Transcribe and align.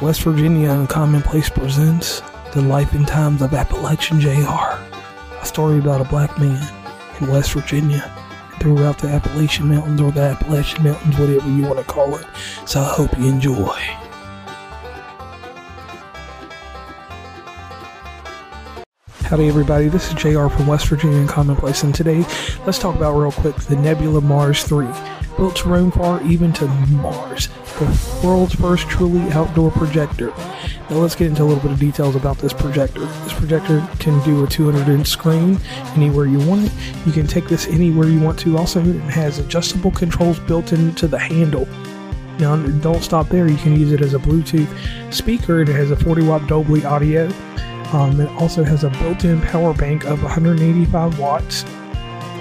West 0.00 0.22
Virginia 0.22 0.68
Uncommonplace 0.68 1.52
presents 1.52 2.22
The 2.54 2.62
Life 2.62 2.92
and 2.92 3.04
Times 3.04 3.42
of 3.42 3.52
Appalachian 3.52 4.20
Jr., 4.20 4.30
a 4.30 5.44
story 5.44 5.80
about 5.80 6.00
a 6.00 6.04
black 6.04 6.38
man 6.38 6.72
in 7.20 7.26
West 7.26 7.52
Virginia 7.52 8.08
throughout 8.60 8.98
the 8.98 9.08
Appalachian 9.08 9.66
Mountains 9.66 10.00
or 10.00 10.12
the 10.12 10.20
Appalachian 10.20 10.84
Mountains, 10.84 11.18
whatever 11.18 11.50
you 11.50 11.62
want 11.62 11.78
to 11.78 11.84
call 11.84 12.14
it. 12.14 12.24
So 12.64 12.80
I 12.80 12.92
hope 12.92 13.18
you 13.18 13.26
enjoy. 13.26 13.76
Howdy, 19.24 19.48
everybody. 19.48 19.88
This 19.88 20.06
is 20.06 20.14
JR 20.14 20.46
from 20.46 20.68
West 20.68 20.86
Virginia 20.86 21.26
Uncommonplace, 21.26 21.82
and 21.82 21.92
today 21.92 22.18
let's 22.66 22.78
talk 22.78 22.94
about 22.94 23.18
real 23.18 23.32
quick 23.32 23.56
the 23.56 23.74
Nebula 23.74 24.20
Mars 24.20 24.62
3. 24.62 24.86
Built 25.38 25.54
to 25.56 25.68
roam 25.68 25.92
far, 25.92 26.20
even 26.24 26.52
to 26.54 26.66
Mars, 26.66 27.48
the 27.78 28.20
world's 28.24 28.56
first 28.56 28.88
truly 28.88 29.30
outdoor 29.30 29.70
projector. 29.70 30.30
Now, 30.90 30.96
let's 30.96 31.14
get 31.14 31.28
into 31.28 31.42
a 31.42 31.44
little 31.44 31.62
bit 31.62 31.70
of 31.70 31.78
details 31.78 32.16
about 32.16 32.38
this 32.38 32.52
projector. 32.52 33.06
This 33.06 33.34
projector 33.34 33.88
can 34.00 34.20
do 34.24 34.42
a 34.42 34.48
200 34.48 34.88
inch 34.88 35.06
screen 35.06 35.60
anywhere 35.94 36.26
you 36.26 36.40
want 36.40 36.66
it. 36.66 36.72
You 37.06 37.12
can 37.12 37.28
take 37.28 37.46
this 37.46 37.68
anywhere 37.68 38.08
you 38.08 38.20
want 38.20 38.36
to. 38.40 38.58
Also, 38.58 38.80
it 38.80 38.98
has 39.02 39.38
adjustable 39.38 39.92
controls 39.92 40.40
built 40.40 40.72
into 40.72 41.06
the 41.06 41.20
handle. 41.20 41.68
Now, 42.40 42.56
don't 42.56 43.04
stop 43.04 43.28
there. 43.28 43.46
You 43.46 43.58
can 43.58 43.78
use 43.78 43.92
it 43.92 44.00
as 44.00 44.14
a 44.14 44.18
Bluetooth 44.18 44.68
speaker. 45.14 45.60
It 45.60 45.68
has 45.68 45.92
a 45.92 45.96
40 45.96 46.26
watt 46.26 46.48
Dolby 46.48 46.84
audio. 46.84 47.26
Um, 47.92 48.20
it 48.20 48.28
also 48.40 48.64
has 48.64 48.82
a 48.82 48.90
built-in 48.90 49.40
power 49.40 49.72
bank 49.72 50.04
of 50.04 50.20
185 50.20 51.18
watts. 51.20 51.64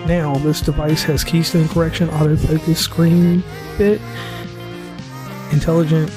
Now, 0.05 0.35
this 0.37 0.61
device 0.61 1.03
has 1.03 1.23
keystone 1.23 1.67
correction, 1.67 2.07
autofocus, 2.09 2.77
screen 2.77 3.41
fit, 3.77 4.01
intelligent 5.51 6.09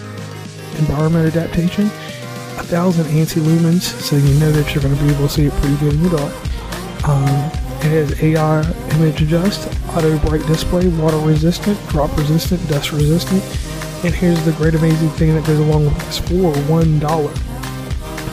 environment 0.79 1.34
adaptation, 1.34 1.87
a 1.87 2.62
thousand 2.62 3.07
ANSI 3.07 3.41
lumens, 3.41 3.83
so 3.83 4.16
you 4.16 4.38
know 4.38 4.52
that 4.52 4.74
you're 4.74 4.82
going 4.82 4.96
to 4.96 5.02
be 5.02 5.10
able 5.10 5.27
to 5.27 5.32
see 5.32 5.46
it 5.46 5.52
pretty 5.55 5.77
good 5.77 5.95
in 5.95 6.02
the 6.02 6.10
dark. 6.10 7.09
Um, 7.09 7.24
it 7.82 8.09
has 8.09 8.23
AI 8.23 8.63
image 8.96 9.23
adjust, 9.23 9.66
auto 9.88 10.18
bright 10.18 10.46
display, 10.46 10.87
water 10.88 11.18
resistant, 11.18 11.79
drop 11.88 12.16
resistant, 12.16 12.66
dust 12.68 12.93
resistant. 12.93 13.43
And 14.05 14.15
here's 14.15 14.43
the 14.45 14.52
great 14.52 14.74
amazing 14.74 15.10
thing 15.10 15.35
that 15.35 15.46
goes 15.46 15.59
along 15.59 15.87
with 15.87 15.99
this 15.99 16.18
for 16.18 16.55
one 16.71 16.99
dollar 16.99 17.33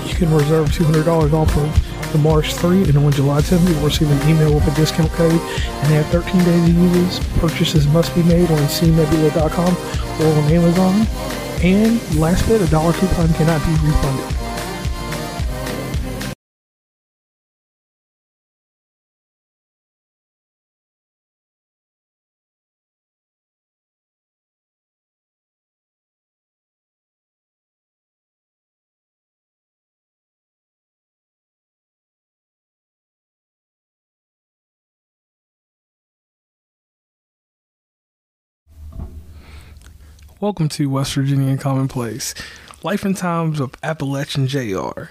you 0.07 0.16
can 0.16 0.33
reserve 0.33 0.69
$200 0.69 1.33
off 1.33 1.55
of 1.57 1.86
the 2.11 2.17
Mars 2.17 2.58
3, 2.58 2.83
and 2.83 2.97
on 2.97 3.11
July 3.11 3.41
10th, 3.41 3.67
you'll 3.69 3.86
receive 3.86 4.09
an 4.09 4.30
email 4.30 4.53
with 4.53 4.67
a 4.67 4.75
discount 4.75 5.11
code, 5.11 5.31
and 5.31 5.88
have 5.94 6.05
13 6.08 6.44
days 6.44 6.66
to 6.66 6.72
use. 6.72 7.19
Purchases 7.39 7.88
must 7.88 8.13
be 8.16 8.23
made 8.23 8.50
on 8.50 8.59
seenebula.com 8.67 9.75
or 10.22 10.44
on 10.44 10.52
Amazon. 10.52 11.08
And 11.63 12.16
last 12.16 12.47
bit, 12.47 12.61
a 12.61 12.67
dollar 12.67 12.94
coupon 12.94 13.33
cannot 13.33 13.66
be 13.66 13.88
refunded. 13.88 14.47
Welcome 40.39 40.69
to 40.69 40.88
West 40.88 41.16
Virginia 41.16 41.57
Commonplace, 41.57 42.35
Life 42.83 43.03
and 43.03 43.17
Times 43.17 43.59
of 43.59 43.73
Appalachian 43.81 44.45
JR. 44.45 45.05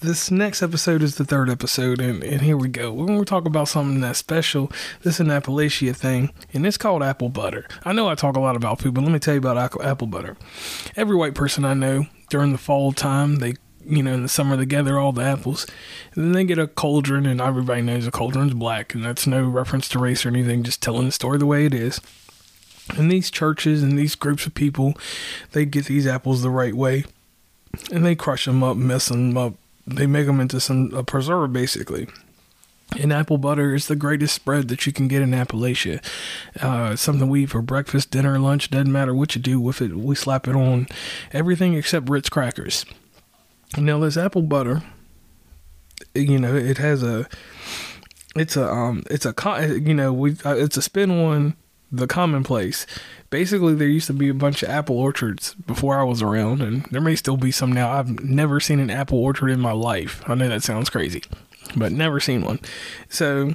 This 0.00 0.30
next 0.30 0.62
episode 0.62 1.02
is 1.02 1.16
the 1.16 1.24
third 1.26 1.50
episode, 1.50 2.00
and, 2.00 2.24
and 2.24 2.40
here 2.40 2.56
we 2.56 2.68
go. 2.68 2.90
We're 2.90 3.04
going 3.04 3.18
to 3.18 3.26
talk 3.26 3.44
about 3.44 3.68
something 3.68 4.00
that's 4.00 4.20
special. 4.20 4.72
This 5.02 5.16
is 5.16 5.20
an 5.20 5.26
Appalachia 5.26 5.94
thing, 5.94 6.32
and 6.54 6.66
it's 6.66 6.78
called 6.78 7.02
apple 7.02 7.28
butter. 7.28 7.68
I 7.84 7.92
know 7.92 8.08
I 8.08 8.14
talk 8.14 8.36
a 8.36 8.40
lot 8.40 8.56
about 8.56 8.80
food, 8.80 8.94
but 8.94 9.02
let 9.02 9.12
me 9.12 9.18
tell 9.18 9.34
you 9.34 9.40
about 9.40 9.84
apple 9.84 10.06
butter. 10.06 10.38
Every 10.96 11.14
white 11.14 11.34
person 11.34 11.66
I 11.66 11.74
know 11.74 12.06
during 12.30 12.52
the 12.52 12.58
fall 12.58 12.92
time, 12.92 13.36
they 13.36 13.56
you 13.84 14.02
know, 14.02 14.14
in 14.14 14.22
the 14.22 14.28
summer 14.30 14.56
they 14.56 14.64
gather 14.64 14.98
all 14.98 15.12
the 15.12 15.22
apples. 15.22 15.66
And 16.14 16.24
then 16.24 16.32
they 16.32 16.44
get 16.44 16.58
a 16.58 16.66
cauldron, 16.66 17.26
and 17.26 17.38
everybody 17.38 17.82
knows 17.82 18.06
a 18.06 18.10
cauldron's 18.10 18.54
black, 18.54 18.94
and 18.94 19.04
that's 19.04 19.26
no 19.26 19.46
reference 19.46 19.90
to 19.90 19.98
race 19.98 20.24
or 20.24 20.30
anything, 20.30 20.62
just 20.62 20.80
telling 20.80 21.04
the 21.04 21.12
story 21.12 21.36
the 21.36 21.44
way 21.44 21.66
it 21.66 21.74
is. 21.74 22.00
And 22.96 23.10
these 23.10 23.30
churches 23.30 23.82
and 23.82 23.98
these 23.98 24.14
groups 24.14 24.46
of 24.46 24.54
people, 24.54 24.94
they 25.52 25.64
get 25.64 25.86
these 25.86 26.06
apples 26.06 26.42
the 26.42 26.50
right 26.50 26.74
way, 26.74 27.04
and 27.92 28.04
they 28.04 28.14
crush 28.14 28.46
them 28.46 28.62
up, 28.62 28.76
mess 28.76 29.08
them 29.08 29.36
up. 29.36 29.54
They 29.86 30.06
make 30.06 30.26
them 30.26 30.40
into 30.40 30.60
some 30.60 30.92
a 30.94 31.02
preserve, 31.02 31.52
basically. 31.52 32.06
And 32.98 33.12
apple 33.12 33.38
butter 33.38 33.74
is 33.74 33.86
the 33.86 33.96
greatest 33.96 34.34
spread 34.34 34.68
that 34.68 34.84
you 34.84 34.92
can 34.92 35.06
get 35.06 35.22
in 35.22 35.30
Appalachia. 35.30 36.04
Uh, 36.60 36.96
something 36.96 37.28
we 37.28 37.44
eat 37.44 37.50
for 37.50 37.62
breakfast, 37.62 38.10
dinner, 38.10 38.38
lunch, 38.38 38.70
doesn't 38.70 38.90
matter 38.90 39.14
what 39.14 39.34
you 39.34 39.40
do 39.40 39.60
with 39.60 39.80
it. 39.80 39.96
We 39.96 40.16
slap 40.16 40.48
it 40.48 40.56
on 40.56 40.88
everything 41.32 41.74
except 41.74 42.10
Ritz 42.10 42.28
crackers. 42.28 42.84
Now 43.78 44.00
this 44.00 44.16
apple 44.16 44.42
butter, 44.42 44.82
you 46.14 46.40
know, 46.40 46.56
it 46.56 46.78
has 46.78 47.04
a, 47.04 47.28
it's 48.34 48.56
a, 48.56 48.68
um, 48.68 49.04
it's 49.08 49.24
a, 49.24 49.34
you 49.80 49.94
know, 49.94 50.12
we, 50.12 50.32
uh, 50.44 50.56
it's 50.56 50.76
a 50.76 50.82
spin 50.82 51.10
on 51.12 51.54
the 51.92 52.06
commonplace. 52.06 52.86
Basically, 53.30 53.74
there 53.74 53.88
used 53.88 54.06
to 54.06 54.12
be 54.12 54.28
a 54.28 54.34
bunch 54.34 54.62
of 54.62 54.68
apple 54.68 54.98
orchards 54.98 55.54
before 55.54 55.98
I 55.98 56.04
was 56.04 56.22
around, 56.22 56.62
and 56.62 56.84
there 56.90 57.00
may 57.00 57.16
still 57.16 57.36
be 57.36 57.50
some 57.50 57.72
now. 57.72 57.90
I've 57.90 58.22
never 58.24 58.60
seen 58.60 58.80
an 58.80 58.90
apple 58.90 59.18
orchard 59.18 59.48
in 59.50 59.60
my 59.60 59.72
life. 59.72 60.22
I 60.26 60.34
know 60.34 60.48
that 60.48 60.62
sounds 60.62 60.90
crazy, 60.90 61.22
but 61.76 61.92
never 61.92 62.20
seen 62.20 62.42
one. 62.42 62.60
So, 63.08 63.54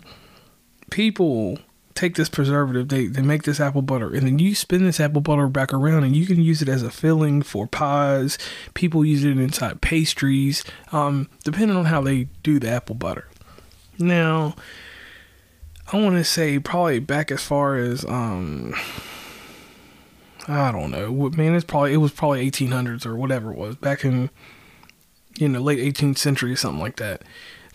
people 0.92 1.60
take 1.96 2.16
this 2.16 2.28
preservative, 2.28 2.90
they, 2.90 3.08
they 3.08 3.22
make 3.22 3.44
this 3.44 3.62
apple 3.62 3.82
butter, 3.82 4.14
and 4.14 4.28
then 4.28 4.38
you 4.38 4.54
spin 4.54 4.84
this 4.84 5.00
apple 5.00 5.22
butter 5.22 5.48
back 5.48 5.74
around, 5.74 6.04
and 6.04 6.16
you 6.16 6.26
can 6.26 6.42
use 6.42 6.62
it 6.62 6.68
as 6.68 6.84
a 6.84 6.92
filling 6.92 7.42
for 7.42 7.66
pies. 7.68 8.38
People 8.74 9.06
use 9.06 9.24
it 9.24 9.38
inside 9.40 9.82
pastries, 9.82 10.64
um, 10.92 11.30
depending 11.46 11.78
on 11.78 11.86
how 11.86 12.02
they 12.02 12.26
do 12.44 12.60
the 12.60 12.70
apple 12.70 12.96
butter. 12.96 13.28
Now, 13.98 14.56
I 15.92 16.02
want 16.02 16.16
to 16.16 16.24
say 16.24 16.58
probably 16.60 17.00
back 17.00 17.32
as 17.32 17.42
far 17.44 17.76
as 17.76 18.06
um 18.06 18.74
I 20.48 20.72
don't 20.72 20.92
know. 20.92 21.12
Man, 21.32 21.56
it's 21.56 21.66
probably 21.66 21.94
it 21.94 21.98
was 21.98 22.12
probably 22.12 22.50
1800s 22.50 23.06
or 23.06 23.16
whatever 23.16 23.52
it 23.52 23.58
was 23.58 23.76
back 23.76 24.04
in 24.04 24.30
you 25.38 25.48
know 25.48 25.60
late 25.62 25.80
18th 25.80 26.18
century 26.18 26.54
or 26.54 26.56
something 26.56 26.82
like 26.82 26.98
that. 26.98 27.22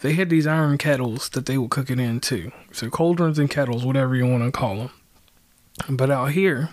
They 0.00 0.14
had 0.14 0.30
these 0.30 0.46
iron 0.46 0.78
kettles 0.78 1.28
that 1.30 1.46
they 1.46 1.58
would 1.58 1.70
cook 1.70 1.90
it 1.90 2.00
in 2.00 2.20
too. 2.20 2.52
So 2.72 2.88
cauldrons 2.88 3.38
and 3.38 3.50
kettles, 3.50 3.84
whatever 3.84 4.16
you 4.16 4.26
want 4.26 4.44
to 4.44 4.50
call 4.50 4.76
them. 4.76 4.90
But 5.88 6.10
out 6.10 6.32
here, 6.32 6.70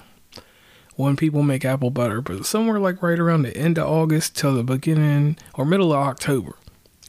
when 0.96 1.16
people 1.16 1.44
make 1.44 1.66
apple 1.66 1.92
butter, 1.92 2.22
but 2.22 2.46
somewhere 2.46 2.80
like 2.80 3.04
right 3.04 3.20
around 3.20 3.44
the 3.44 3.56
end 3.56 3.78
of 3.78 3.88
August 3.88 4.36
till 4.36 4.56
the 4.56 4.64
beginning 4.64 5.38
or 5.54 5.66
middle 5.66 5.92
of 5.94 6.00
October, 6.00 6.56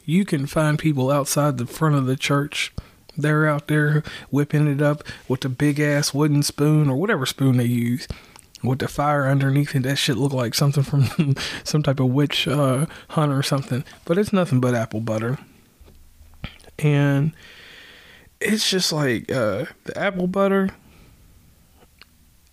you 0.05 0.25
can 0.25 0.45
find 0.45 0.77
people 0.77 1.09
outside 1.09 1.57
the 1.57 1.65
front 1.65 1.95
of 1.95 2.05
the 2.05 2.17
church 2.17 2.73
they're 3.17 3.47
out 3.47 3.67
there 3.67 4.03
whipping 4.29 4.67
it 4.67 4.81
up 4.81 5.03
with 5.27 5.43
a 5.45 5.49
big 5.49 5.79
ass 5.79 6.13
wooden 6.13 6.43
spoon 6.43 6.89
or 6.89 6.95
whatever 6.95 7.25
spoon 7.25 7.57
they 7.57 7.65
use 7.65 8.07
with 8.63 8.79
the 8.79 8.87
fire 8.87 9.27
underneath 9.27 9.75
it. 9.75 9.83
That 9.83 9.97
shit 9.97 10.17
look 10.17 10.33
like 10.33 10.53
something 10.53 10.83
from 10.83 11.35
some 11.63 11.83
type 11.83 11.99
of 11.99 12.07
witch 12.07 12.47
uh, 12.47 12.85
or 13.15 13.43
something. 13.43 13.83
But 14.05 14.17
it's 14.17 14.33
nothing 14.33 14.59
but 14.59 14.75
apple 14.75 15.01
butter. 15.01 15.37
And 16.77 17.33
it's 18.39 18.69
just 18.69 18.91
like 18.91 19.31
uh, 19.31 19.65
the 19.85 19.97
apple 19.97 20.27
butter. 20.27 20.69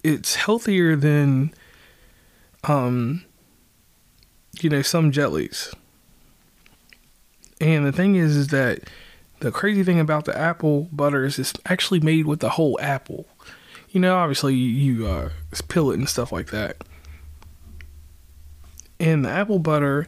It's 0.02 0.36
healthier 0.36 0.94
than, 0.94 1.52
um, 2.64 3.24
you 4.60 4.70
know, 4.70 4.82
some 4.82 5.10
jellies. 5.10 5.72
And 7.60 7.86
the 7.86 7.92
thing 7.92 8.14
is, 8.14 8.36
is 8.36 8.48
that 8.48 8.80
the 9.40 9.52
crazy 9.52 9.82
thing 9.82 10.00
about 10.00 10.24
the 10.24 10.36
apple 10.36 10.88
butter 10.92 11.24
is 11.24 11.38
it's 11.38 11.54
actually 11.66 12.00
made 12.00 12.26
with 12.26 12.40
the 12.40 12.50
whole 12.50 12.78
apple. 12.80 13.26
You 13.90 14.00
know, 14.00 14.16
obviously 14.16 14.54
you 14.54 15.06
uh, 15.06 15.30
peel 15.68 15.90
it 15.90 15.98
and 15.98 16.08
stuff 16.08 16.32
like 16.32 16.50
that. 16.50 16.76
And 18.98 19.24
the 19.24 19.30
apple 19.30 19.58
butter 19.58 20.06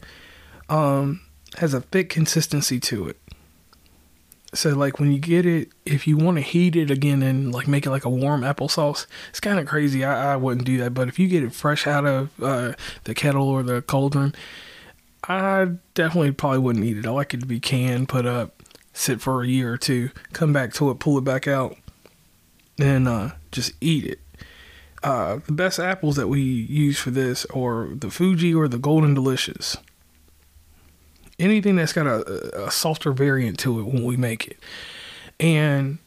um, 0.68 1.20
has 1.56 1.74
a 1.74 1.80
thick 1.80 2.08
consistency 2.08 2.80
to 2.80 3.08
it. 3.08 3.16
So 4.54 4.70
like 4.70 4.98
when 4.98 5.12
you 5.12 5.18
get 5.18 5.44
it, 5.44 5.68
if 5.84 6.06
you 6.06 6.16
want 6.16 6.38
to 6.38 6.42
heat 6.42 6.74
it 6.74 6.90
again 6.90 7.22
and 7.22 7.52
like 7.52 7.68
make 7.68 7.84
it 7.84 7.90
like 7.90 8.06
a 8.06 8.10
warm 8.10 8.40
applesauce, 8.42 9.06
it's 9.28 9.40
kind 9.40 9.58
of 9.58 9.66
crazy. 9.66 10.04
I, 10.04 10.32
I 10.32 10.36
wouldn't 10.36 10.66
do 10.66 10.78
that, 10.78 10.94
but 10.94 11.08
if 11.08 11.18
you 11.18 11.28
get 11.28 11.42
it 11.42 11.52
fresh 11.52 11.86
out 11.86 12.06
of 12.06 12.30
uh, 12.42 12.72
the 13.04 13.14
kettle 13.14 13.46
or 13.46 13.62
the 13.62 13.82
cauldron, 13.82 14.34
I 15.24 15.72
definitely 15.92 16.32
probably 16.32 16.60
wouldn't 16.60 16.84
eat 16.84 16.96
it. 16.96 17.06
I 17.06 17.10
like 17.10 17.34
it 17.34 17.40
to 17.40 17.46
be 17.46 17.60
canned, 17.60 18.08
put 18.08 18.24
up, 18.24 18.57
sit 18.98 19.20
for 19.20 19.42
a 19.42 19.46
year 19.46 19.72
or 19.72 19.78
two, 19.78 20.10
come 20.32 20.52
back 20.52 20.72
to 20.74 20.90
it, 20.90 20.98
pull 20.98 21.16
it 21.16 21.24
back 21.24 21.46
out, 21.46 21.76
and 22.78 23.06
uh, 23.06 23.30
just 23.52 23.72
eat 23.80 24.04
it. 24.04 24.20
uh, 25.02 25.38
the 25.46 25.52
best 25.52 25.78
apples 25.78 26.16
that 26.16 26.28
we 26.28 26.40
use 26.40 26.98
for 26.98 27.10
this 27.10 27.44
are 27.46 27.88
the 27.94 28.10
Fuji 28.10 28.54
or 28.54 28.68
the 28.68 28.78
Golden 28.78 29.14
Delicious. 29.14 29.76
Anything 31.38 31.76
that's 31.76 31.92
got 31.92 32.06
a, 32.06 32.66
a 32.66 32.70
softer 32.70 33.12
variant 33.12 33.58
to 33.60 33.78
it 33.78 33.84
when 33.84 34.02
we 34.02 34.16
make 34.16 34.48
it. 34.48 34.58
And 35.38 35.98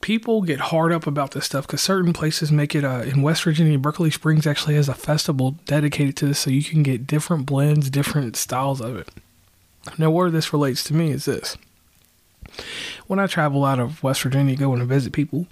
people 0.00 0.42
get 0.42 0.60
hard 0.60 0.92
up 0.92 1.08
about 1.08 1.32
this 1.32 1.46
stuff 1.46 1.66
because 1.66 1.82
certain 1.82 2.12
places 2.12 2.52
make 2.52 2.76
it 2.76 2.84
uh, 2.84 3.02
in 3.02 3.22
West 3.22 3.42
Virginia. 3.42 3.76
Berkeley 3.76 4.12
Springs 4.12 4.46
actually 4.46 4.76
has 4.76 4.88
a 4.88 4.94
festival 4.94 5.56
dedicated 5.64 6.16
to 6.18 6.26
this, 6.26 6.38
so 6.38 6.50
you 6.50 6.62
can 6.62 6.84
get 6.84 7.08
different 7.08 7.44
blends, 7.44 7.90
different 7.90 8.36
styles 8.36 8.80
of 8.80 8.96
it. 8.96 9.08
Now, 9.96 10.10
where 10.10 10.30
this 10.30 10.52
relates 10.52 10.84
to 10.84 10.94
me 10.94 11.10
is 11.10 11.24
this: 11.24 11.56
when 13.06 13.18
I 13.18 13.26
travel 13.26 13.64
out 13.64 13.78
of 13.78 14.02
West 14.02 14.22
Virginia, 14.22 14.56
going 14.56 14.80
to 14.80 14.84
visit 14.84 15.12
people, 15.12 15.46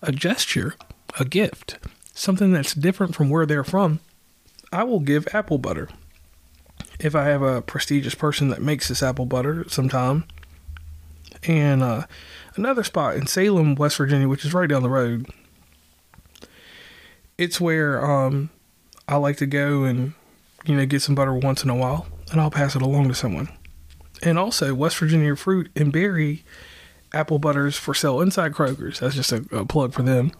a 0.00 0.12
gesture, 0.12 0.74
a 1.18 1.24
gift, 1.24 1.78
something 2.14 2.52
that's 2.52 2.74
different 2.74 3.14
from 3.14 3.30
where 3.30 3.46
they're 3.46 3.64
from, 3.64 4.00
I 4.72 4.84
will 4.84 5.00
give 5.00 5.28
apple 5.34 5.58
butter. 5.58 5.88
If 6.98 7.14
I 7.14 7.24
have 7.24 7.42
a 7.42 7.62
prestigious 7.62 8.14
person 8.14 8.48
that 8.48 8.62
makes 8.62 8.88
this 8.88 9.02
apple 9.02 9.26
butter 9.26 9.68
sometime, 9.68 10.24
and 11.44 11.82
uh, 11.82 12.06
another 12.54 12.84
spot 12.84 13.16
in 13.16 13.26
Salem, 13.26 13.74
West 13.74 13.96
Virginia, 13.96 14.28
which 14.28 14.44
is 14.44 14.54
right 14.54 14.68
down 14.68 14.82
the 14.82 14.88
road, 14.88 15.26
it's 17.36 17.60
where 17.60 18.04
um, 18.04 18.50
I 19.08 19.16
like 19.16 19.36
to 19.38 19.46
go 19.46 19.84
and 19.84 20.14
you 20.64 20.76
know 20.76 20.86
get 20.86 21.02
some 21.02 21.14
butter 21.14 21.34
once 21.34 21.64
in 21.64 21.70
a 21.70 21.74
while, 21.74 22.06
and 22.30 22.40
I'll 22.40 22.50
pass 22.50 22.76
it 22.76 22.82
along 22.82 23.08
to 23.08 23.14
someone. 23.14 23.48
And 24.22 24.38
also, 24.38 24.72
West 24.74 24.98
Virginia 24.98 25.34
fruit 25.36 25.70
and 25.74 25.92
berry 25.92 26.44
apple 27.12 27.38
butters 27.38 27.76
for 27.76 27.92
sale 27.92 28.20
inside 28.20 28.52
Kroger's. 28.52 29.00
That's 29.00 29.16
just 29.16 29.32
a, 29.32 29.44
a 29.50 29.66
plug 29.66 29.92
for 29.92 30.02
them. 30.02 30.32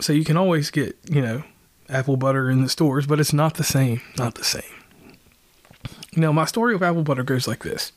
So 0.00 0.12
you 0.12 0.24
can 0.24 0.36
always 0.36 0.70
get, 0.70 0.96
you 1.10 1.20
know, 1.20 1.42
apple 1.88 2.16
butter 2.16 2.50
in 2.50 2.62
the 2.62 2.68
stores, 2.68 3.06
but 3.06 3.20
it's 3.20 3.32
not 3.32 3.54
the 3.54 3.64
same. 3.64 4.00
Not 4.16 4.36
the 4.36 4.44
same. 4.44 4.62
Now, 6.16 6.32
my 6.32 6.44
story 6.44 6.74
of 6.74 6.82
apple 6.82 7.02
butter 7.02 7.22
goes 7.22 7.46
like 7.46 7.62
this 7.62 7.92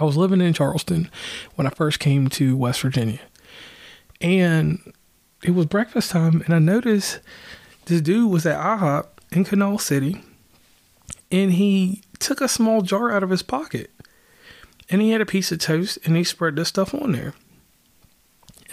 I 0.00 0.04
was 0.04 0.16
living 0.16 0.40
in 0.40 0.52
Charleston 0.52 1.10
when 1.54 1.66
I 1.66 1.70
first 1.70 2.00
came 2.00 2.28
to 2.30 2.56
West 2.56 2.80
Virginia. 2.80 3.20
And 4.20 4.92
it 5.42 5.50
was 5.50 5.66
breakfast 5.66 6.10
time, 6.10 6.42
and 6.42 6.54
I 6.54 6.58
noticed 6.58 7.20
this 7.84 8.00
dude 8.00 8.30
was 8.30 8.46
at 8.46 8.58
IHOP 8.58 9.06
in 9.30 9.44
Kanawha 9.44 9.78
City, 9.78 10.22
and 11.30 11.52
he 11.52 12.02
took 12.18 12.40
a 12.40 12.48
small 12.48 12.82
jar 12.82 13.12
out 13.12 13.22
of 13.22 13.30
his 13.30 13.42
pocket. 13.42 13.90
And 14.88 15.02
he 15.02 15.10
had 15.10 15.20
a 15.20 15.26
piece 15.26 15.50
of 15.50 15.58
toast, 15.58 15.98
and 16.04 16.16
he 16.16 16.24
spread 16.24 16.56
this 16.56 16.68
stuff 16.68 16.94
on 16.94 17.12
there. 17.12 17.34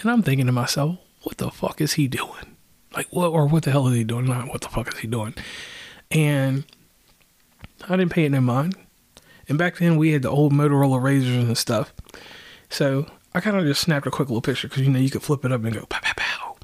And 0.02 0.12
I'm 0.12 0.22
thinking 0.22 0.46
to 0.46 0.52
myself, 0.52 1.00
what 1.24 1.38
the 1.38 1.50
fuck 1.50 1.82
is 1.82 1.94
he 1.94 2.08
doing? 2.08 2.58
Like, 2.96 3.08
what 3.12 3.30
or 3.30 3.48
what 3.48 3.64
the 3.64 3.72
hell 3.72 3.88
is 3.88 3.96
he 3.96 4.04
doing? 4.04 4.26
Not 4.26 4.50
what 4.50 4.62
the 4.62 4.70
fuck 4.70 4.94
is 4.94 5.00
he 5.00 5.08
doing? 5.08 5.34
And 6.12 6.66
I 7.88 7.96
didn't 7.96 8.12
pay 8.12 8.26
it 8.26 8.30
no 8.30 8.42
mind. 8.42 8.76
And 9.50 9.58
back 9.58 9.78
then 9.78 9.98
we 9.98 10.12
had 10.12 10.22
the 10.22 10.30
old 10.30 10.54
Motorola 10.54 11.02
Razrs 11.02 11.46
and 11.46 11.58
stuff. 11.58 11.94
So 12.70 13.08
I 13.34 13.40
kind 13.40 13.58
of 13.58 13.66
just 13.66 13.82
snapped 13.82 14.08
a 14.08 14.12
quick 14.12 14.30
little 14.30 14.42
picture 14.42 14.68
because 14.68 14.84
you 14.84 14.90
know 14.90 15.00
you 15.00 15.10
could 15.10 15.24
flip 15.24 15.44
it 15.44 15.52
up 15.52 15.64
and 15.64 15.74
go 15.74 15.86
pow 15.86 16.00
pow 16.02 16.14
pow, 16.16 16.56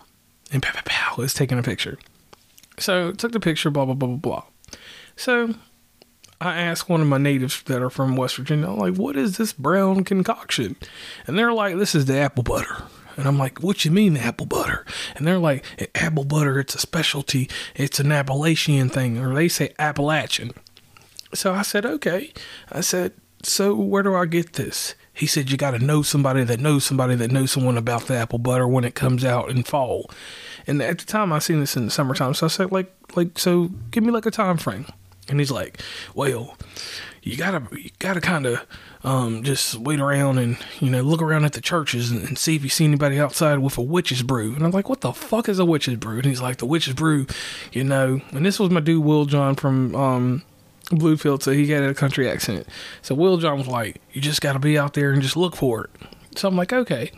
and 0.51 0.61
pow 0.61 0.71
pow 0.73 0.81
pow. 0.85 1.21
It's 1.21 1.33
taking 1.33 1.57
a 1.57 1.63
picture. 1.63 1.97
So 2.77 3.11
took 3.11 3.31
the 3.31 3.39
picture, 3.39 3.69
blah 3.69 3.85
blah 3.85 3.95
blah 3.95 4.07
blah 4.07 4.17
blah. 4.17 4.43
So 5.15 5.55
I 6.41 6.57
asked 6.57 6.87
one 6.87 7.01
of 7.01 7.07
my 7.07 7.17
natives 7.17 7.61
that 7.63 7.81
are 7.81 7.89
from 7.89 8.15
West 8.15 8.37
Virginia, 8.37 8.69
I'm 8.69 8.77
like, 8.77 8.95
what 8.95 9.17
is 9.17 9.37
this 9.37 9.51
brown 9.51 10.03
concoction? 10.03 10.77
And 11.27 11.37
they're 11.37 11.53
like, 11.53 11.77
this 11.77 11.93
is 11.93 12.05
the 12.05 12.17
apple 12.17 12.43
butter. 12.43 12.83
And 13.17 13.27
I'm 13.27 13.37
like, 13.37 13.61
what 13.61 13.83
you 13.83 13.91
mean 13.91 14.15
apple 14.15 14.45
butter? 14.45 14.85
And 15.15 15.27
they're 15.27 15.37
like, 15.37 15.65
apple 15.93 16.23
butter, 16.23 16.57
it's 16.57 16.75
a 16.75 16.79
specialty. 16.79 17.49
It's 17.75 17.99
an 17.99 18.13
Appalachian 18.13 18.87
thing. 18.89 19.17
Or 19.17 19.35
they 19.35 19.49
say 19.49 19.73
Appalachian. 19.77 20.51
So 21.33 21.53
I 21.53 21.63
said, 21.63 21.85
okay. 21.85 22.31
I 22.71 22.79
said, 22.79 23.11
so 23.43 23.75
where 23.75 24.03
do 24.03 24.15
I 24.15 24.25
get 24.25 24.53
this? 24.53 24.95
He 25.13 25.27
said, 25.27 25.51
you 25.51 25.57
got 25.57 25.71
to 25.71 25.79
know 25.79 26.01
somebody 26.01 26.45
that 26.45 26.61
knows 26.61 26.85
somebody 26.85 27.15
that 27.15 27.31
knows 27.31 27.51
someone 27.51 27.77
about 27.77 28.03
the 28.03 28.15
apple 28.15 28.39
butter 28.39 28.65
when 28.65 28.85
it 28.85 28.95
comes 28.95 29.25
out 29.25 29.49
in 29.49 29.63
fall. 29.63 30.09
And 30.65 30.81
at 30.81 30.99
the 30.99 31.05
time, 31.05 31.33
I 31.33 31.39
seen 31.39 31.59
this 31.59 31.75
in 31.75 31.83
the 31.83 31.91
summertime. 31.91 32.33
So 32.35 32.45
I 32.45 32.49
said, 32.49 32.71
like, 32.71 32.93
like, 33.15 33.37
so 33.37 33.69
give 33.91 34.05
me 34.05 34.11
like 34.11 34.25
a 34.25 34.31
time 34.31 34.55
frame. 34.55 34.85
And 35.29 35.39
he's 35.39 35.51
like, 35.51 35.81
well, 36.15 36.57
you 37.21 37.37
gotta, 37.37 37.63
you 37.77 37.89
gotta 37.99 38.21
kind 38.21 38.45
of 38.45 38.65
um, 39.03 39.43
just 39.43 39.75
wait 39.75 39.99
around 39.99 40.39
and 40.39 40.57
you 40.79 40.89
know 40.89 41.01
look 41.01 41.21
around 41.21 41.45
at 41.45 41.53
the 41.53 41.61
churches 41.61 42.11
and, 42.11 42.27
and, 42.27 42.37
see 42.37 42.55
if 42.55 42.63
you 42.63 42.69
see 42.69 42.83
anybody 42.83 43.19
outside 43.19 43.59
with 43.59 43.77
a 43.77 43.81
witch's 43.81 44.23
brew. 44.23 44.53
And 44.55 44.63
I'm 44.63 44.71
like, 44.71 44.89
what 44.89 45.01
the 45.01 45.13
fuck 45.13 45.47
is 45.47 45.59
a 45.59 45.65
witch's 45.65 45.95
brew? 45.95 46.17
And 46.17 46.25
he's 46.25 46.41
like, 46.41 46.57
the 46.57 46.65
witch's 46.65 46.93
brew, 46.93 47.25
you 47.71 47.83
know. 47.83 48.21
And 48.31 48.45
this 48.45 48.59
was 48.59 48.69
my 48.69 48.79
dude 48.79 49.03
Will 49.03 49.25
John 49.25 49.55
from 49.55 49.95
um, 49.95 50.43
Bluefield, 50.91 51.43
so 51.43 51.51
he 51.51 51.67
had 51.67 51.83
a 51.83 51.93
country 51.93 52.29
accent. 52.29 52.67
So 53.01 53.15
Will 53.15 53.37
John 53.37 53.57
was 53.57 53.67
like, 53.67 54.01
you 54.11 54.21
just 54.21 54.41
got 54.41 54.53
to 54.53 54.59
be 54.59 54.77
out 54.77 54.93
there 54.93 55.11
and 55.11 55.21
just 55.21 55.37
look 55.37 55.55
for 55.55 55.85
it. 55.85 55.91
So 56.35 56.47
I'm 56.47 56.55
like, 56.55 56.73
okay. 56.73 57.11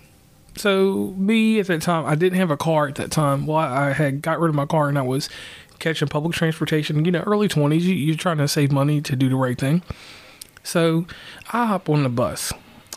So 0.58 1.14
me 1.18 1.60
at 1.60 1.68
that 1.68 1.82
time, 1.82 2.06
I 2.06 2.16
didn't 2.16 2.38
have 2.38 2.52
a 2.52 2.58
car 2.58 2.88
at 2.88 2.96
that 2.96 3.12
time. 3.12 3.48
Well, 3.48 3.58
I 3.58 3.94
had 3.94 4.22
got 4.22 4.40
rid 4.40 4.50
of 4.50 4.56
my 4.56 4.66
car 4.66 4.90
and 4.90 4.98
I 4.98 5.02
was 5.02 5.30
catching 5.82 6.08
public 6.08 6.34
transportation. 6.34 7.04
You 7.04 7.12
know, 7.12 7.22
early 7.22 7.50
20s, 7.50 7.82
you, 7.82 8.14
are 8.14 8.18
trying 8.18 8.38
to 8.38 8.48
save 8.48 8.72
money 8.72 9.02
to 9.02 9.16
do 9.16 9.28
the 9.28 9.36
right 9.36 9.58
thing. 9.58 9.84
So 10.64 11.06
I 11.52 11.66
hop 11.66 11.90
on 11.90 12.04
the 12.04 12.10
bus. 12.10 12.54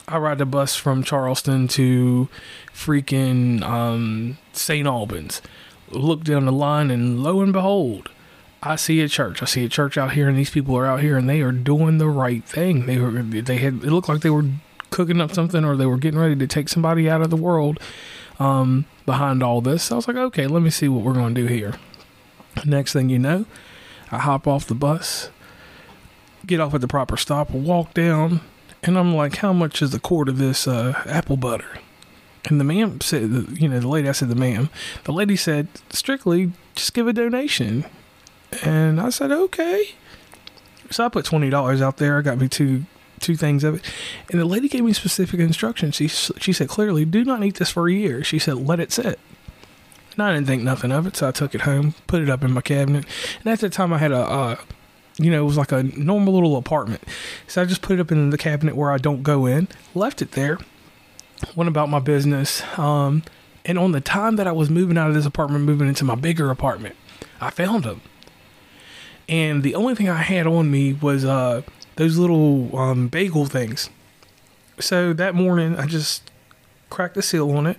I 0.07 0.19
ride 0.19 0.39
the 0.39 0.47
bus 0.47 0.77
from 0.77 1.03
Charleston 1.03 1.67
to 1.69 2.29
freaking 2.73 3.63
um, 3.63 4.39
St. 4.53 4.87
Albans. 4.87 5.41
Look 5.91 6.25
down 6.25 6.45
the 6.45 6.53
line, 6.53 6.91
and 6.91 7.23
lo 7.23 7.41
and 7.41 7.53
behold, 7.53 8.11
I 8.63 8.77
see 8.77 9.01
a 9.01 9.09
church. 9.09 9.43
I 9.43 9.47
see 9.47 9.65
a 9.65 9.69
church 9.69 9.97
out 9.97 10.13
here, 10.13 10.29
and 10.29 10.37
these 10.37 10.51
people 10.51 10.77
are 10.77 10.87
out 10.87 11.01
here, 11.01 11.17
and 11.17 11.29
they 11.29 11.41
are 11.41 11.53
doing 11.53 11.99
the 11.99 12.09
right 12.09 12.45
thing. 12.45 12.87
They 12.87 12.99
were, 12.99 13.11
they 13.23 13.57
had, 13.57 13.75
it 13.75 13.91
looked 13.91 14.09
like 14.09 14.21
they 14.21 14.31
were 14.31 14.47
cooking 14.91 15.21
up 15.21 15.33
something, 15.33 15.65
or 15.65 15.77
they 15.77 15.87
were 15.87 15.97
getting 15.97 16.21
ready 16.21 16.37
to 16.37 16.47
take 16.47 16.69
somebody 16.69 17.09
out 17.09 17.23
of 17.23 17.31
the 17.31 17.37
world. 17.37 17.81
Um, 18.39 18.85
behind 19.07 19.43
all 19.43 19.61
this, 19.61 19.91
I 19.91 19.97
was 19.97 20.09
like, 20.09 20.17
okay, 20.17 20.47
let 20.47 20.63
me 20.63 20.71
see 20.71 20.89
what 20.89 21.05
we're 21.05 21.15
going 21.15 21.35
to 21.35 21.41
do 21.41 21.47
here. 21.47 21.75
Next 22.65 22.93
thing 22.93 23.09
you 23.09 23.19
know, 23.19 23.47
I 24.11 24.19
hop 24.19 24.47
off 24.47 24.67
the 24.67 24.75
bus, 24.75 25.31
get 26.47 26.61
off 26.61 26.75
at 26.75 26.81
the 26.81 26.89
proper 26.89 27.17
stop, 27.17 27.51
walk 27.51 27.95
down, 27.95 28.41
and 28.83 28.99
I'm 28.99 29.15
like, 29.15 29.37
how 29.37 29.53
much 29.53 29.83
is 29.83 29.95
a 29.95 30.01
quart 30.01 30.29
of 30.29 30.39
this 30.39 30.69
uh, 30.69 31.03
apple 31.06 31.37
butter? 31.37 31.79
And 32.47 32.61
the 32.61 32.65
man 32.65 33.01
said, 33.01 33.23
you 33.59 33.69
know, 33.69 33.81
the 33.81 33.89
lady, 33.89 34.09
I 34.09 34.12
said, 34.12 34.29
the 34.29 34.35
ma'am, 34.35 34.69
the 35.05 35.12
lady 35.12 35.37
said, 35.37 35.69
strictly, 35.91 36.53
just 36.75 36.93
give 36.93 37.09
a 37.09 37.12
donation. 37.12 37.87
And 38.62 39.01
I 39.01 39.09
said, 39.09 39.33
okay. 39.33 39.95
So 40.91 41.06
I 41.06 41.09
put 41.09 41.25
$20 41.25 41.81
out 41.81 41.97
there. 41.97 42.19
I 42.19 42.23
got 42.23 42.39
me 42.39 42.49
two 42.49 42.84
two 43.20 43.37
things 43.37 43.65
of 43.65 43.77
it. 43.77 43.93
And 44.31 44.39
the 44.39 44.44
lady 44.44 44.69
gave 44.69 44.84
me 44.84 44.93
specific 44.93 45.41
instructions. 45.41 45.94
She, 45.94 46.08
she 46.08 46.53
said 46.53 46.69
clearly, 46.69 47.06
do 47.06 47.25
not 47.25 47.43
eat 47.43 47.56
this 47.56 47.70
for 47.70 47.89
a 47.89 47.93
year. 47.93 48.23
She 48.23 48.39
said, 48.39 48.56
let 48.56 48.81
it 48.81 48.93
sit. 48.93 49.19
And 50.15 50.23
I 50.23 50.33
didn't 50.33 50.47
think 50.47 50.63
nothing 50.63 50.93
of 50.93 51.06
it, 51.06 51.17
so 51.17 51.29
I 51.29 51.33
took 51.33 51.55
it 51.55 51.63
home, 51.63 51.94
put 52.06 52.23
it 52.23 52.31
up 52.31 52.44
in 52.44 52.53
my 52.53 52.61
cabinet. 52.61 53.05
And 53.41 53.53
at 53.53 53.59
the 53.59 53.69
time, 53.69 53.93
I 53.93 53.99
had 53.99 54.13
a, 54.13 54.19
uh, 54.19 54.56
you 55.19 55.31
know, 55.31 55.43
it 55.43 55.47
was 55.47 55.56
like 55.56 55.73
a 55.73 55.83
normal 55.83 56.35
little 56.35 56.56
apartment. 56.56 57.03
So 57.49 57.63
I 57.63 57.65
just 57.65 57.83
put 57.83 57.99
it 57.99 58.01
up 58.01 58.13
in 58.13 58.31
the 58.31 58.39
cabinet 58.39 58.77
where 58.77 58.93
I 58.93 58.99
don't 58.99 59.23
go 59.23 59.47
in, 59.47 59.69
left 59.94 60.23
it 60.23 60.33
there, 60.33 60.59
went 61.56 61.69
about 61.69 61.89
my 61.89 61.99
business. 61.99 62.63
Um, 62.79 63.25
and 63.65 63.79
on 63.79 63.93
the 63.93 64.01
time 64.01 64.37
that 64.37 64.47
I 64.47 64.53
was 64.53 64.71
moving 64.71 64.97
out 64.97 65.09
of 65.09 65.15
this 65.15 65.27
apartment, 65.27 65.65
moving 65.65 65.89
into 65.89 66.05
my 66.05 66.15
bigger 66.15 66.51
apartment, 66.51 66.94
I 67.41 67.51
found 67.51 67.85
them. 67.85 68.01
And 69.29 69.63
the 69.63 69.75
only 69.75 69.94
thing 69.94 70.09
I 70.09 70.23
had 70.23 70.47
on 70.47 70.71
me 70.71 70.93
was 70.93 71.25
uh, 71.25 71.63
those 71.97 72.19
little 72.19 72.77
um, 72.79 73.09
bagel 73.09 73.47
things. 73.47 73.91
So 74.79 75.13
that 75.15 75.35
morning, 75.35 75.77
I 75.77 75.87
just 75.87 76.31
cracked 76.91 77.15
the 77.15 77.23
seal 77.23 77.51
on 77.51 77.67
it 77.67 77.79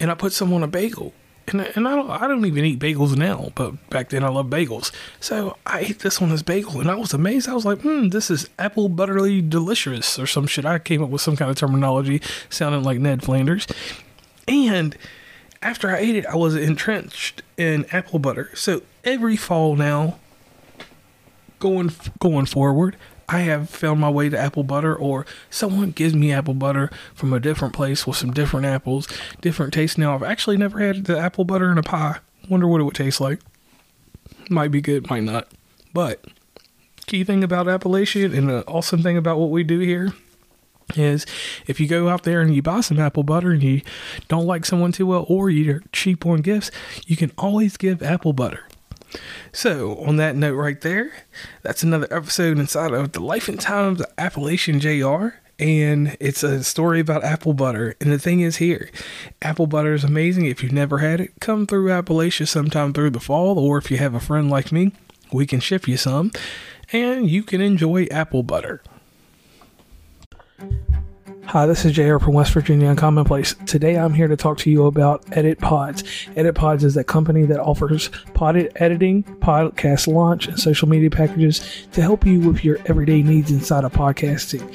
and 0.00 0.10
I 0.10 0.14
put 0.14 0.32
some 0.32 0.52
on 0.52 0.62
a 0.62 0.66
bagel 0.66 1.12
and, 1.48 1.60
and 1.60 1.86
I 1.86 1.94
don't 1.94 2.10
I 2.10 2.26
don't 2.26 2.44
even 2.46 2.64
eat 2.64 2.78
bagels 2.78 3.16
now, 3.16 3.52
but 3.54 3.90
back 3.90 4.08
then 4.08 4.24
I 4.24 4.28
loved 4.28 4.52
bagels. 4.52 4.92
So 5.20 5.56
I 5.66 5.80
ate 5.80 6.00
this 6.00 6.20
one 6.20 6.32
as 6.32 6.42
bagel, 6.42 6.80
and 6.80 6.90
I 6.90 6.94
was 6.94 7.12
amazed. 7.12 7.48
I 7.48 7.54
was 7.54 7.64
like, 7.64 7.80
hmm, 7.80 8.08
this 8.08 8.30
is 8.30 8.48
apple 8.58 8.88
butterly 8.88 9.40
delicious 9.42 10.18
or 10.18 10.26
some 10.26 10.46
shit. 10.46 10.64
I 10.64 10.78
came 10.78 11.02
up 11.02 11.10
with 11.10 11.22
some 11.22 11.36
kind 11.36 11.50
of 11.50 11.56
terminology 11.56 12.22
sounding 12.48 12.82
like 12.82 12.98
Ned 12.98 13.22
Flanders. 13.22 13.66
And 14.46 14.96
after 15.62 15.90
I 15.90 15.98
ate 15.98 16.16
it, 16.16 16.26
I 16.26 16.36
was 16.36 16.54
entrenched 16.54 17.42
in 17.56 17.86
apple 17.90 18.18
butter. 18.18 18.50
So 18.54 18.82
every 19.02 19.36
fall 19.36 19.76
now, 19.76 20.18
going 21.58 21.90
going 22.20 22.46
forward, 22.46 22.96
I 23.28 23.40
have 23.40 23.70
found 23.70 24.00
my 24.00 24.10
way 24.10 24.28
to 24.28 24.38
apple 24.38 24.64
butter, 24.64 24.94
or 24.94 25.26
someone 25.50 25.90
gives 25.90 26.14
me 26.14 26.32
apple 26.32 26.54
butter 26.54 26.90
from 27.14 27.32
a 27.32 27.40
different 27.40 27.74
place 27.74 28.06
with 28.06 28.16
some 28.16 28.32
different 28.32 28.66
apples, 28.66 29.08
different 29.40 29.72
taste. 29.72 29.98
Now, 29.98 30.14
I've 30.14 30.22
actually 30.22 30.56
never 30.56 30.78
had 30.78 31.04
the 31.06 31.18
apple 31.18 31.44
butter 31.44 31.70
in 31.70 31.78
a 31.78 31.82
pie. 31.82 32.18
Wonder 32.48 32.68
what 32.68 32.80
it 32.80 32.84
would 32.84 32.94
taste 32.94 33.20
like. 33.20 33.40
Might 34.50 34.70
be 34.70 34.80
good, 34.80 35.08
might 35.08 35.22
not. 35.22 35.48
But 35.92 36.24
key 37.06 37.24
thing 37.24 37.44
about 37.44 37.68
Appalachian 37.68 38.34
and 38.34 38.48
the 38.48 38.66
awesome 38.66 39.02
thing 39.02 39.16
about 39.16 39.38
what 39.38 39.50
we 39.50 39.62
do 39.62 39.78
here 39.78 40.12
is 40.96 41.24
if 41.66 41.80
you 41.80 41.88
go 41.88 42.08
out 42.08 42.24
there 42.24 42.40
and 42.40 42.54
you 42.54 42.62
buy 42.62 42.80
some 42.80 42.98
apple 42.98 43.22
butter 43.22 43.50
and 43.52 43.62
you 43.62 43.80
don't 44.28 44.46
like 44.46 44.64
someone 44.64 44.92
too 44.92 45.06
well 45.06 45.24
or 45.28 45.50
you're 45.50 45.82
cheap 45.92 46.26
on 46.26 46.40
gifts, 46.40 46.70
you 47.06 47.16
can 47.16 47.32
always 47.38 47.76
give 47.76 48.02
apple 48.02 48.32
butter. 48.32 48.64
So, 49.52 49.96
on 49.98 50.16
that 50.16 50.36
note 50.36 50.54
right 50.54 50.80
there, 50.80 51.12
that's 51.62 51.82
another 51.82 52.08
episode 52.10 52.58
inside 52.58 52.92
of 52.92 53.12
the 53.12 53.20
Life 53.20 53.48
and 53.48 53.60
Times 53.60 54.00
of 54.00 54.06
the 54.06 54.20
Appalachian 54.20 54.80
JR. 54.80 55.36
And 55.58 56.16
it's 56.18 56.42
a 56.42 56.64
story 56.64 56.98
about 56.98 57.22
apple 57.22 57.54
butter. 57.54 57.94
And 58.00 58.10
the 58.10 58.18
thing 58.18 58.40
is, 58.40 58.56
here, 58.56 58.90
apple 59.40 59.66
butter 59.66 59.94
is 59.94 60.02
amazing. 60.02 60.46
If 60.46 60.62
you've 60.62 60.72
never 60.72 60.98
had 60.98 61.20
it, 61.20 61.32
come 61.40 61.66
through 61.66 61.88
Appalachia 61.88 62.48
sometime 62.48 62.92
through 62.92 63.10
the 63.10 63.20
fall. 63.20 63.58
Or 63.58 63.78
if 63.78 63.90
you 63.90 63.98
have 63.98 64.14
a 64.14 64.20
friend 64.20 64.50
like 64.50 64.72
me, 64.72 64.92
we 65.32 65.46
can 65.46 65.60
ship 65.60 65.86
you 65.86 65.96
some. 65.96 66.32
And 66.92 67.30
you 67.30 67.44
can 67.44 67.60
enjoy 67.60 68.06
apple 68.10 68.42
butter. 68.42 68.82
Hi, 71.46 71.66
this 71.66 71.84
is 71.84 71.92
JR 71.92 72.18
from 72.18 72.32
West 72.32 72.52
Virginia 72.52 72.92
Uncommonplace. 72.92 73.54
Today 73.66 73.96
I'm 73.96 74.14
here 74.14 74.26
to 74.26 74.36
talk 74.36 74.58
to 74.58 74.70
you 74.70 74.86
about 74.86 75.24
Edit 75.36 75.60
Pods. 75.60 76.02
Edit 76.34 76.54
Pods 76.54 76.82
is 76.82 76.96
a 76.96 77.04
company 77.04 77.44
that 77.44 77.60
offers 77.60 78.08
pod 78.32 78.56
editing, 78.76 79.22
podcast 79.22 80.12
launch, 80.12 80.48
and 80.48 80.58
social 80.58 80.88
media 80.88 81.10
packages 81.10 81.86
to 81.92 82.02
help 82.02 82.26
you 82.26 82.40
with 82.40 82.64
your 82.64 82.78
everyday 82.86 83.22
needs 83.22 83.50
inside 83.52 83.84
of 83.84 83.92
podcasting. 83.92 84.74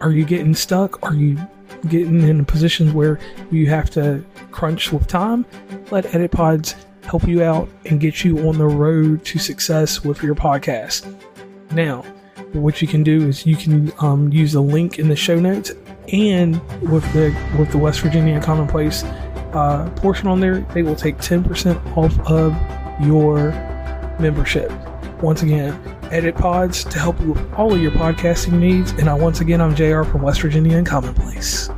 Are 0.00 0.12
you 0.12 0.24
getting 0.24 0.54
stuck? 0.54 1.02
Are 1.02 1.14
you 1.14 1.38
getting 1.88 2.22
in 2.22 2.44
positions 2.44 2.92
where 2.92 3.18
you 3.50 3.68
have 3.70 3.90
to 3.90 4.24
crunch 4.52 4.92
with 4.92 5.06
time? 5.06 5.46
Let 5.90 6.14
Edit 6.14 6.30
Pods 6.30 6.76
help 7.02 7.26
you 7.26 7.42
out 7.42 7.68
and 7.86 7.98
get 7.98 8.22
you 8.22 8.46
on 8.48 8.58
the 8.58 8.66
road 8.66 9.24
to 9.24 9.38
success 9.38 10.04
with 10.04 10.22
your 10.22 10.34
podcast. 10.34 11.12
Now, 11.72 12.04
what 12.52 12.80
you 12.80 12.88
can 12.88 13.02
do 13.02 13.28
is 13.28 13.46
you 13.46 13.56
can 13.56 13.92
um, 14.00 14.32
use 14.32 14.52
the 14.52 14.62
link 14.62 14.98
in 14.98 15.08
the 15.08 15.16
show 15.16 15.38
notes 15.38 15.72
and 16.12 16.54
with 16.82 17.04
the 17.12 17.34
with 17.58 17.70
the 17.70 17.78
West 17.78 18.00
Virginia 18.00 18.40
Commonplace 18.40 19.04
uh, 19.52 19.90
portion 19.96 20.28
on 20.28 20.40
there, 20.40 20.60
they 20.74 20.82
will 20.82 20.96
take 20.96 21.18
10% 21.18 21.96
off 21.96 22.18
of 22.30 22.54
your 23.04 23.50
membership. 24.20 24.70
Once 25.22 25.42
again, 25.42 25.78
Edit 26.10 26.36
Pods 26.36 26.84
to 26.84 26.98
help 26.98 27.20
you 27.20 27.32
with 27.32 27.52
all 27.54 27.72
of 27.72 27.80
your 27.80 27.90
podcasting 27.92 28.58
needs. 28.58 28.92
And 28.92 29.08
I, 29.08 29.14
once 29.14 29.40
again, 29.40 29.60
I'm 29.60 29.74
JR 29.74 30.02
from 30.02 30.22
West 30.22 30.40
Virginia 30.42 30.82
Uncommonplace. 30.82 31.74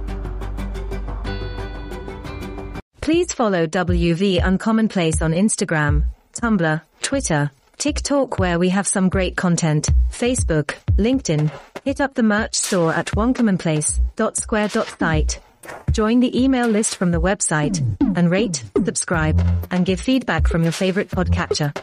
Please 3.00 3.32
follow 3.32 3.66
WV 3.66 4.40
Uncommonplace 4.40 5.22
on 5.22 5.32
Instagram, 5.32 6.04
Tumblr, 6.34 6.82
Twitter, 7.02 7.50
TikTok 7.80 8.38
where 8.38 8.58
we 8.58 8.68
have 8.68 8.86
some 8.86 9.08
great 9.08 9.38
content, 9.38 9.88
Facebook, 10.10 10.74
LinkedIn. 10.98 11.50
Hit 11.82 12.02
up 12.02 12.12
the 12.12 12.22
merch 12.22 12.54
store 12.54 12.92
at 12.92 13.06
onecommonplace.square.site. 13.06 15.40
Join 15.90 16.20
the 16.20 16.42
email 16.42 16.66
list 16.66 16.96
from 16.96 17.10
the 17.10 17.22
website 17.22 17.80
and 18.18 18.30
rate, 18.30 18.62
subscribe, 18.84 19.40
and 19.70 19.86
give 19.86 19.98
feedback 19.98 20.46
from 20.46 20.62
your 20.62 20.72
favorite 20.72 21.08
podcatcher. 21.08 21.74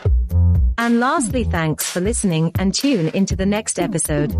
And 0.77 0.99
lastly, 0.99 1.43
thanks 1.43 1.89
for 1.89 1.99
listening 1.99 2.51
and 2.59 2.75
tune 2.75 3.07
into 3.07 3.35
the 3.35 3.47
next 3.47 3.79
episode. 3.79 4.35